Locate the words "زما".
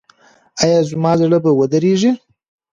0.89-1.11